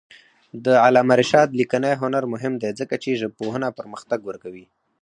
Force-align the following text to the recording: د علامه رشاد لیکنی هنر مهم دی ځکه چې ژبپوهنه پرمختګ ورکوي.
د 0.65 0.67
علامه 0.85 1.13
رشاد 1.21 1.49
لیکنی 1.59 1.93
هنر 2.01 2.23
مهم 2.33 2.53
دی 2.61 2.69
ځکه 2.79 2.95
چې 3.03 3.19
ژبپوهنه 3.21 3.67
پرمختګ 3.79 4.19
ورکوي. 4.25 4.65